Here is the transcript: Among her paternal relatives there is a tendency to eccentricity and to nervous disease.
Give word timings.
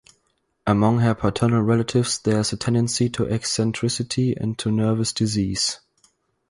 Among 0.65 1.01
her 1.01 1.13
paternal 1.13 1.61
relatives 1.61 2.17
there 2.17 2.39
is 2.39 2.51
a 2.51 2.57
tendency 2.57 3.07
to 3.09 3.29
eccentricity 3.31 4.35
and 4.35 4.57
to 4.57 4.71
nervous 4.71 5.13
disease. 5.13 5.79